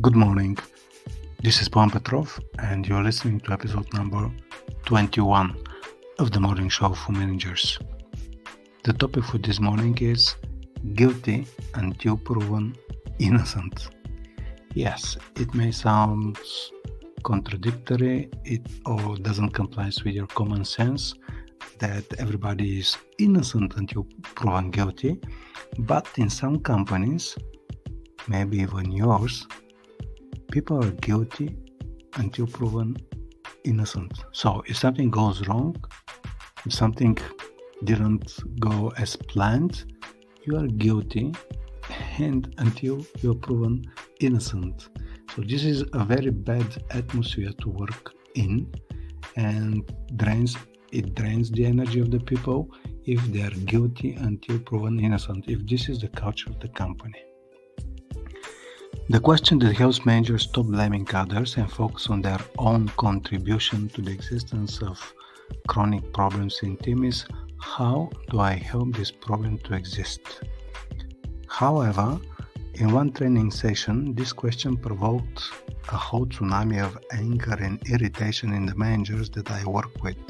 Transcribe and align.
Good 0.00 0.16
morning. 0.16 0.56
This 1.42 1.60
is 1.60 1.68
Paul 1.68 1.90
Petrov, 1.90 2.40
and 2.58 2.88
you're 2.88 3.02
listening 3.02 3.38
to 3.40 3.52
episode 3.52 3.92
number 3.92 4.30
21 4.86 5.54
of 6.18 6.30
the 6.30 6.40
morning 6.40 6.70
show 6.70 6.94
for 6.94 7.12
managers. 7.12 7.78
The 8.84 8.94
topic 8.94 9.24
for 9.24 9.36
this 9.36 9.60
morning 9.60 9.98
is 10.00 10.36
guilty 10.94 11.46
until 11.74 12.16
proven 12.16 12.76
innocent. 13.18 13.90
Yes, 14.72 15.18
it 15.36 15.52
may 15.54 15.70
sound 15.70 16.38
contradictory 17.22 18.30
it 18.46 18.66
or 18.86 19.16
doesn't 19.16 19.50
comply 19.50 19.90
with 20.02 20.14
your 20.14 20.28
common 20.28 20.64
sense 20.64 21.14
that 21.78 22.04
everybody 22.18 22.78
is 22.78 22.96
innocent 23.18 23.76
until 23.76 24.06
proven 24.22 24.70
guilty, 24.70 25.20
but 25.80 26.08
in 26.16 26.30
some 26.30 26.60
companies, 26.60 27.36
maybe 28.28 28.60
even 28.60 28.92
yours, 28.92 29.46
people 30.50 30.84
are 30.84 30.90
guilty 30.90 31.56
until 32.16 32.46
proven 32.46 32.96
innocent. 33.64 34.12
So 34.32 34.62
if 34.66 34.76
something 34.76 35.10
goes 35.10 35.46
wrong, 35.46 35.76
if 36.66 36.72
something 36.72 37.16
didn't 37.84 38.34
go 38.58 38.92
as 38.98 39.16
planned, 39.16 39.84
you 40.44 40.56
are 40.56 40.66
guilty 40.66 41.32
and 42.18 42.52
until 42.58 43.04
you're 43.20 43.34
proven 43.34 43.84
innocent. 44.20 44.88
So 45.34 45.42
this 45.42 45.64
is 45.64 45.84
a 45.92 46.04
very 46.04 46.30
bad 46.30 46.82
atmosphere 46.90 47.52
to 47.60 47.68
work 47.68 48.12
in 48.34 48.72
and 49.36 49.90
drains 50.16 50.56
it 50.92 51.14
drains 51.14 51.50
the 51.52 51.64
energy 51.64 52.00
of 52.00 52.10
the 52.10 52.18
people 52.18 52.68
if 53.04 53.20
they 53.32 53.42
are 53.42 53.56
guilty 53.64 54.14
until 54.14 54.58
proven 54.58 54.98
innocent, 54.98 55.48
if 55.48 55.64
this 55.66 55.88
is 55.88 56.00
the 56.00 56.08
culture 56.08 56.50
of 56.50 56.58
the 56.58 56.68
company. 56.68 57.22
The 59.10 59.18
question 59.18 59.58
that 59.58 59.76
helps 59.76 60.06
managers 60.06 60.44
stop 60.44 60.66
blaming 60.66 61.04
others 61.12 61.56
and 61.56 61.68
focus 61.68 62.06
on 62.10 62.22
their 62.22 62.38
own 62.58 62.86
contribution 62.90 63.88
to 63.88 64.02
the 64.02 64.12
existence 64.12 64.80
of 64.82 64.98
chronic 65.66 66.12
problems 66.12 66.60
in 66.62 66.76
team 66.76 67.02
is 67.02 67.24
how 67.58 68.08
do 68.30 68.38
I 68.38 68.52
help 68.52 68.94
this 68.94 69.10
problem 69.10 69.58
to 69.64 69.74
exist? 69.74 70.20
However, 71.48 72.20
in 72.74 72.92
one 72.92 73.10
training 73.10 73.50
session, 73.50 74.14
this 74.14 74.32
question 74.32 74.76
provoked 74.76 75.42
a 75.88 75.96
whole 75.96 76.26
tsunami 76.26 76.80
of 76.80 76.96
anger 77.12 77.56
and 77.60 77.82
irritation 77.90 78.52
in 78.52 78.64
the 78.64 78.76
managers 78.76 79.28
that 79.30 79.50
I 79.50 79.64
work 79.64 80.04
with. 80.04 80.22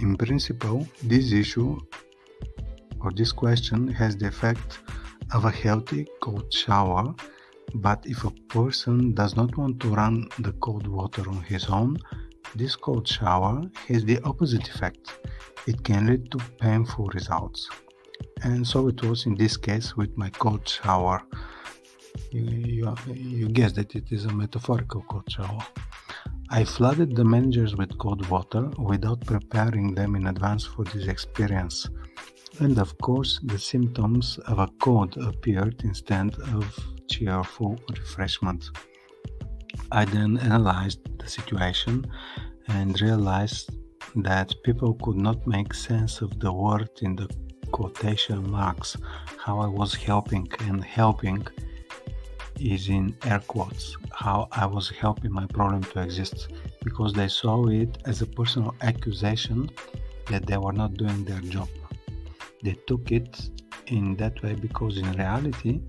In 0.00 0.16
principle, 0.16 0.88
this 1.04 1.30
issue 1.30 1.78
or 3.02 3.12
this 3.12 3.30
question 3.30 3.86
has 3.86 4.16
the 4.16 4.26
effect 4.26 4.80
of 5.32 5.44
a 5.44 5.50
healthy 5.52 6.08
cold 6.20 6.52
shower 6.52 7.14
but 7.74 8.04
if 8.06 8.24
a 8.24 8.30
person 8.48 9.14
does 9.14 9.36
not 9.36 9.56
want 9.56 9.80
to 9.80 9.88
run 9.88 10.28
the 10.38 10.52
cold 10.52 10.86
water 10.86 11.28
on 11.28 11.42
his 11.42 11.66
own, 11.66 11.96
this 12.54 12.76
cold 12.76 13.08
shower 13.08 13.62
has 13.88 14.04
the 14.04 14.20
opposite 14.24 14.68
effect. 14.68 15.12
It 15.66 15.82
can 15.84 16.06
lead 16.06 16.30
to 16.32 16.38
painful 16.60 17.06
results. 17.08 17.68
And 18.42 18.66
so 18.66 18.88
it 18.88 19.02
was 19.02 19.26
in 19.26 19.36
this 19.36 19.56
case 19.56 19.96
with 19.96 20.16
my 20.16 20.30
cold 20.30 20.68
shower. 20.68 21.22
You, 22.30 22.42
you, 22.42 22.94
you 23.06 23.48
that 23.48 23.94
it 23.94 24.10
is 24.10 24.26
a 24.26 24.32
metaphorical 24.32 25.02
cold 25.08 25.30
shower. 25.30 25.64
I 26.50 26.64
flooded 26.64 27.16
the 27.16 27.24
managers 27.24 27.76
with 27.76 27.96
cold 27.98 28.28
water 28.28 28.70
without 28.78 29.24
preparing 29.24 29.94
them 29.94 30.14
in 30.16 30.26
advance 30.26 30.66
for 30.66 30.84
this 30.84 31.06
experience. 31.06 31.88
And 32.62 32.78
of 32.78 32.96
course, 32.98 33.40
the 33.42 33.58
symptoms 33.58 34.38
of 34.46 34.60
a 34.60 34.68
cold 34.80 35.16
appeared 35.16 35.82
instead 35.82 36.32
of 36.54 36.64
cheerful 37.10 37.76
refreshment. 37.90 38.70
I 39.90 40.04
then 40.04 40.38
analyzed 40.38 41.00
the 41.18 41.28
situation 41.28 42.06
and 42.68 43.00
realized 43.00 43.70
that 44.14 44.54
people 44.62 44.94
could 45.02 45.16
not 45.16 45.44
make 45.44 45.74
sense 45.74 46.20
of 46.20 46.38
the 46.38 46.52
word 46.52 46.90
in 47.00 47.16
the 47.16 47.28
quotation 47.72 48.48
marks, 48.48 48.96
how 49.44 49.58
I 49.58 49.66
was 49.66 49.92
helping, 49.94 50.46
and 50.60 50.84
helping 50.84 51.44
is 52.60 52.88
in 52.88 53.16
air 53.24 53.40
quotes, 53.40 53.96
how 54.12 54.46
I 54.52 54.66
was 54.66 54.88
helping 54.88 55.32
my 55.32 55.46
problem 55.46 55.82
to 55.82 56.00
exist, 56.00 56.52
because 56.84 57.12
they 57.12 57.26
saw 57.26 57.66
it 57.66 57.98
as 58.04 58.22
a 58.22 58.26
personal 58.26 58.76
accusation 58.82 59.68
that 60.30 60.46
they 60.46 60.58
were 60.58 60.72
not 60.72 60.94
doing 60.94 61.24
their 61.24 61.40
job. 61.40 61.68
They 62.62 62.76
took 62.86 63.10
it 63.10 63.50
in 63.86 64.16
that 64.16 64.42
way 64.42 64.54
because 64.54 64.98
in 64.98 65.10
reality, 65.12 65.80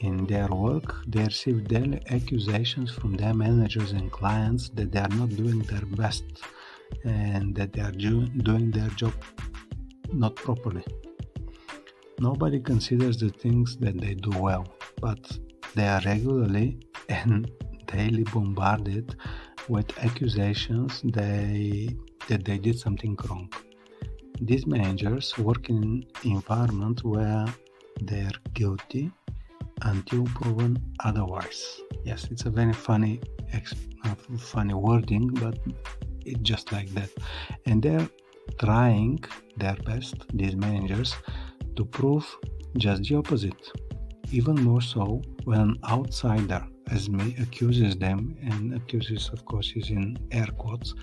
in 0.00 0.26
their 0.26 0.48
work, 0.48 1.04
they 1.06 1.24
receive 1.24 1.68
daily 1.68 2.02
accusations 2.10 2.90
from 2.90 3.14
their 3.14 3.34
managers 3.34 3.92
and 3.92 4.10
clients 4.10 4.68
that 4.70 4.92
they 4.92 5.00
are 5.00 5.16
not 5.16 5.30
doing 5.30 5.60
their 5.60 5.86
best 5.86 6.24
and 7.04 7.54
that 7.54 7.72
they 7.72 7.80
are 7.80 7.92
doing 7.92 8.70
their 8.70 8.88
job 8.90 9.14
not 10.12 10.34
properly. 10.36 10.84
Nobody 12.18 12.60
considers 12.60 13.16
the 13.16 13.30
things 13.30 13.76
that 13.78 14.00
they 14.00 14.14
do 14.14 14.30
well, 14.38 14.66
but 15.00 15.38
they 15.74 15.88
are 15.88 16.02
regularly 16.04 16.78
and 17.08 17.50
daily 17.86 18.24
bombarded 18.24 19.16
with 19.68 19.96
accusations 19.98 21.00
they, 21.04 21.88
that 22.28 22.44
they 22.44 22.58
did 22.58 22.78
something 22.78 23.16
wrong. 23.28 23.50
These 24.44 24.66
managers 24.66 25.38
work 25.38 25.70
in 25.70 25.76
an 25.76 26.04
environment 26.24 27.04
where 27.04 27.46
they 28.00 28.22
are 28.22 28.38
guilty 28.54 29.12
until 29.82 30.24
proven 30.24 30.82
otherwise. 30.98 31.80
Yes, 32.04 32.26
it's 32.32 32.44
a 32.46 32.50
very 32.50 32.72
funny, 32.72 33.20
funny 34.38 34.74
wording, 34.74 35.28
but 35.28 35.60
it's 36.26 36.40
just 36.40 36.72
like 36.72 36.88
that. 36.94 37.10
And 37.66 37.80
they're 37.80 38.08
trying 38.58 39.22
their 39.58 39.76
best, 39.86 40.16
these 40.34 40.56
managers, 40.56 41.14
to 41.76 41.84
prove 41.84 42.26
just 42.78 43.04
the 43.04 43.14
opposite. 43.14 43.70
Even 44.32 44.56
more 44.56 44.82
so 44.82 45.22
when 45.44 45.60
an 45.60 45.78
outsider, 45.88 46.66
as 46.90 47.08
me, 47.08 47.36
accuses 47.40 47.94
them, 47.96 48.36
and 48.42 48.74
accuses, 48.74 49.30
of 49.32 49.44
course, 49.44 49.72
is 49.76 49.90
in 49.90 50.18
air 50.32 50.48
quotes, 50.58 50.94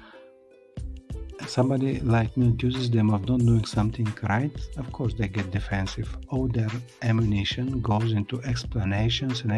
somebody 1.50 2.00
like 2.00 2.36
me 2.38 2.50
accuses 2.50 2.90
them 2.90 3.10
of 3.10 3.28
not 3.28 3.40
doing 3.40 3.66
something 3.66 4.08
right, 4.30 4.56
of 4.78 4.92
course 4.92 5.14
they 5.16 5.28
get 5.28 5.52
defensive. 5.52 6.16
All 6.30 6.48
their 6.48 6.70
ammunition 7.02 7.82
goes 7.82 8.12
into 8.14 8.42
explanations 8.44 9.42
and 9.42 9.52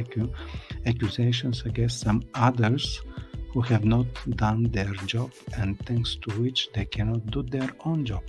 accusations 0.86 1.64
against 1.66 2.00
some 2.00 2.24
others 2.34 3.02
who 3.52 3.62
have 3.62 3.84
not 3.84 4.08
done 4.38 4.64
their 4.72 4.94
job 5.06 5.32
and 5.58 5.78
thanks 5.86 6.16
to 6.16 6.32
which 6.42 6.70
they 6.74 6.86
cannot 6.86 7.26
do 7.28 7.44
their 7.44 7.70
own 7.86 8.06
job. 8.06 8.24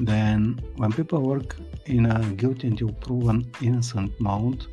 Then, 0.00 0.60
when 0.76 0.92
people 0.92 1.22
work 1.22 1.56
in 1.86 2.06
a 2.06 2.18
guilty 2.34 2.68
until 2.68 2.92
proven 2.92 3.50
innocent 3.62 4.12
mode, 4.20 4.66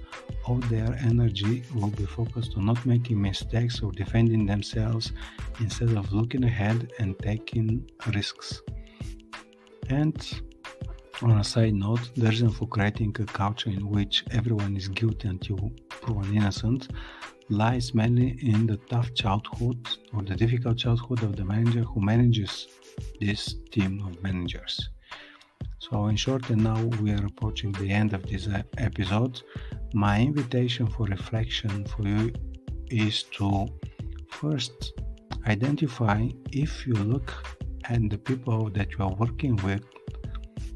all 0.45 0.57
their 0.57 0.93
energy 1.01 1.63
will 1.73 1.89
be 1.89 2.05
focused 2.05 2.55
on 2.57 2.65
not 2.65 2.85
making 2.85 3.21
mistakes 3.21 3.81
or 3.81 3.91
defending 3.91 4.45
themselves 4.45 5.11
instead 5.59 5.91
of 5.91 6.11
looking 6.13 6.43
ahead 6.43 6.91
and 6.99 7.17
taking 7.19 7.89
risks. 8.13 8.61
And 9.89 10.15
on 11.21 11.39
a 11.39 11.43
side 11.43 11.73
note, 11.73 12.09
the 12.15 12.27
reason 12.27 12.49
for 12.49 12.67
creating 12.67 13.15
a 13.19 13.25
culture 13.25 13.69
in 13.69 13.89
which 13.89 14.23
everyone 14.31 14.75
is 14.75 14.87
guilty 14.87 15.27
until 15.27 15.71
proven 15.89 16.35
innocent 16.35 16.89
lies 17.49 17.93
mainly 17.93 18.37
in 18.41 18.65
the 18.67 18.77
tough 18.89 19.13
childhood 19.13 19.87
or 20.13 20.23
the 20.23 20.35
difficult 20.35 20.77
childhood 20.77 21.23
of 21.23 21.35
the 21.35 21.45
manager 21.45 21.83
who 21.83 22.01
manages 22.01 22.67
this 23.19 23.55
team 23.71 24.03
of 24.05 24.21
managers. 24.23 24.89
So, 25.79 26.07
in 26.07 26.15
short, 26.15 26.49
and 26.49 26.63
now 26.63 26.81
we 27.01 27.11
are 27.11 27.25
approaching 27.25 27.71
the 27.73 27.91
end 27.91 28.13
of 28.13 28.25
this 28.25 28.47
episode. 28.77 29.41
My 29.95 30.19
invitation 30.19 30.87
for 30.87 31.05
reflection 31.05 31.85
for 31.85 32.05
you 32.05 32.33
is 32.91 33.23
to 33.37 33.65
first 34.27 34.91
identify 35.47 36.27
if 36.51 36.85
you 36.85 36.95
look 36.95 37.31
at 37.85 38.09
the 38.09 38.17
people 38.17 38.69
that 38.71 38.91
you 38.91 39.05
are 39.05 39.13
working 39.13 39.55
with 39.63 39.85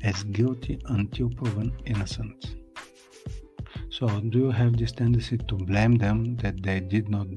as 0.03 0.23
guilty 0.23 0.79
until 0.85 1.29
proven 1.31 1.73
innocent. 1.85 2.55
So, 3.89 4.07
do 4.21 4.39
you 4.39 4.51
have 4.51 4.77
this 4.77 4.93
tendency 4.93 5.37
to 5.37 5.55
blame 5.55 5.95
them 5.95 6.37
that 6.37 6.63
they 6.63 6.79
did 6.79 7.09
not 7.09 7.27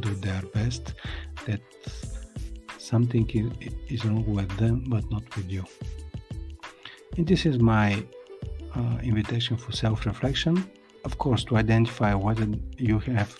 do 0.00 0.14
their 0.16 0.42
best, 0.52 0.94
that 1.46 1.60
something 2.78 3.30
is 3.88 4.04
wrong 4.04 4.26
with 4.26 4.50
them 4.56 4.86
but 4.88 5.08
not 5.08 5.22
with 5.36 5.48
you? 5.48 5.64
And 7.16 7.28
this 7.28 7.46
is 7.46 7.60
my 7.60 8.04
uh, 8.74 8.98
invitation 9.04 9.56
for 9.56 9.70
self 9.70 10.04
reflection. 10.04 10.68
Of 11.04 11.18
course, 11.18 11.44
to 11.44 11.56
identify 11.56 12.14
whether 12.14 12.46
you 12.78 12.98
have 13.00 13.36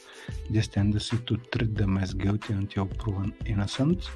this 0.51 0.69
tendency 0.69 1.19
to 1.19 1.37
treat 1.53 1.75
them 1.75 1.97
as 1.99 2.15
guilty 2.15 2.53
until 2.53 2.87
proven 2.87 3.33
innocent. 3.47 4.11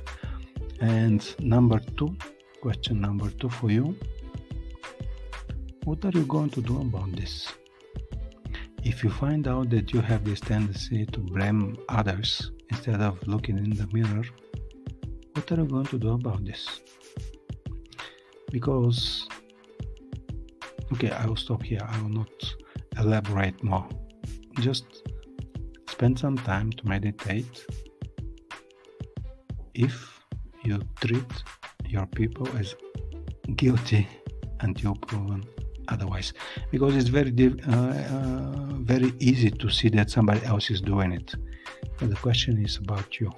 And 0.80 1.22
number 1.40 1.78
two, 1.96 2.16
question 2.60 3.00
number 3.00 3.30
two 3.30 3.48
for 3.48 3.70
you 3.70 3.96
what 5.84 6.04
are 6.04 6.10
you 6.10 6.26
going 6.26 6.50
to 6.50 6.60
do 6.60 6.80
about 6.80 7.12
this? 7.12 7.52
if 8.86 9.02
you 9.02 9.10
find 9.10 9.48
out 9.48 9.68
that 9.68 9.92
you 9.92 10.00
have 10.00 10.24
this 10.24 10.38
tendency 10.38 11.04
to 11.06 11.18
blame 11.18 11.76
others 11.88 12.52
instead 12.70 13.00
of 13.00 13.14
looking 13.26 13.58
in 13.58 13.70
the 13.70 13.86
mirror, 13.92 14.22
what 15.32 15.50
are 15.50 15.56
you 15.56 15.64
going 15.64 15.86
to 15.86 15.98
do 15.98 16.12
about 16.12 16.44
this? 16.44 16.80
Because, 18.52 19.28
okay, 20.92 21.10
I 21.10 21.26
will 21.26 21.34
stop 21.36 21.64
here, 21.64 21.80
I 21.82 22.00
will 22.00 22.10
not 22.10 22.54
elaborate 22.98 23.62
more. 23.62 23.88
Just 24.60 24.84
spend 25.88 26.18
some 26.18 26.36
time 26.38 26.70
to 26.72 26.86
meditate. 26.86 27.66
If 29.74 30.20
you 30.64 30.80
treat 31.00 31.32
your 31.84 32.06
people 32.06 32.48
as 32.58 32.74
guilty 33.54 34.08
until 34.60 34.94
proven 34.94 35.44
otherwise 35.88 36.32
because 36.70 36.96
it's 36.96 37.08
very 37.08 37.32
uh, 37.68 37.72
uh, 37.72 38.74
very 38.80 39.12
easy 39.20 39.50
to 39.50 39.70
see 39.70 39.88
that 39.88 40.10
somebody 40.10 40.44
else 40.44 40.70
is 40.70 40.80
doing 40.80 41.12
it 41.12 41.34
but 41.98 42.10
the 42.10 42.16
question 42.16 42.62
is 42.64 42.76
about 42.78 43.20
you 43.20 43.30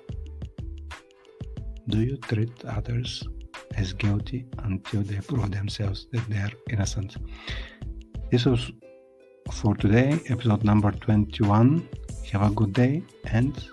do 1.88 2.00
you 2.00 2.16
treat 2.16 2.64
others 2.64 3.22
as 3.76 3.92
guilty 3.92 4.46
until 4.58 5.02
they 5.02 5.20
prove 5.20 5.50
themselves 5.50 6.06
that 6.12 6.24
they 6.30 6.38
are 6.38 6.52
innocent 6.70 7.16
this 8.30 8.44
was 8.46 8.72
for 9.52 9.74
today 9.76 10.20
episode 10.28 10.64
number 10.64 10.90
21 10.92 11.88
have 12.30 12.42
a 12.42 12.54
good 12.54 12.72
day 12.72 13.02
and 13.32 13.64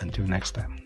until 0.00 0.24
next 0.26 0.52
time 0.52 0.83